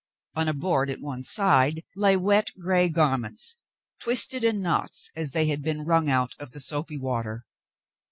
[0.35, 3.57] On a board at one side lay wet, gray garments,
[4.01, 7.45] twisted in knots as they had been wrung out of the soapy water.